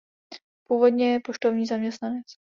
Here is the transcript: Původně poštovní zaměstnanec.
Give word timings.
Původně 0.63 1.19
poštovní 1.23 1.65
zaměstnanec. 1.65 2.25